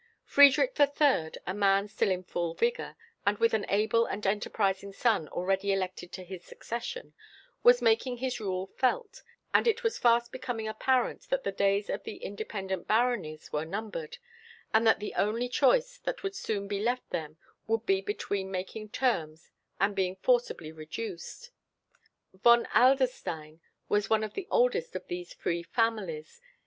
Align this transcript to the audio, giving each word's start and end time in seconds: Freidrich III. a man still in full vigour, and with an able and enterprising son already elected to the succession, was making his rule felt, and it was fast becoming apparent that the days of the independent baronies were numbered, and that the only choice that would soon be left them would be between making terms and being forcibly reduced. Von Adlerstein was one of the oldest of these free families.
Freidrich 0.25 0.79
III. 0.79 1.39
a 1.45 1.53
man 1.53 1.87
still 1.87 2.09
in 2.09 2.23
full 2.23 2.55
vigour, 2.55 2.95
and 3.23 3.37
with 3.37 3.53
an 3.53 3.67
able 3.69 4.07
and 4.07 4.25
enterprising 4.25 4.91
son 4.91 5.27
already 5.27 5.71
elected 5.71 6.11
to 6.11 6.25
the 6.25 6.39
succession, 6.39 7.13
was 7.61 7.83
making 7.83 8.17
his 8.17 8.39
rule 8.39 8.65
felt, 8.65 9.21
and 9.53 9.67
it 9.67 9.83
was 9.83 9.99
fast 9.99 10.31
becoming 10.31 10.67
apparent 10.67 11.29
that 11.29 11.43
the 11.43 11.51
days 11.51 11.87
of 11.87 12.01
the 12.01 12.15
independent 12.15 12.87
baronies 12.87 13.53
were 13.53 13.63
numbered, 13.63 14.17
and 14.73 14.87
that 14.87 14.99
the 14.99 15.13
only 15.13 15.47
choice 15.47 15.99
that 15.99 16.23
would 16.23 16.35
soon 16.35 16.67
be 16.67 16.79
left 16.79 17.07
them 17.11 17.37
would 17.67 17.85
be 17.85 18.01
between 18.01 18.49
making 18.49 18.89
terms 18.89 19.51
and 19.79 19.95
being 19.95 20.15
forcibly 20.15 20.71
reduced. 20.71 21.51
Von 22.33 22.65
Adlerstein 22.73 23.59
was 23.87 24.09
one 24.09 24.23
of 24.23 24.33
the 24.33 24.47
oldest 24.49 24.95
of 24.95 25.05
these 25.05 25.31
free 25.35 25.61
families. 25.61 26.41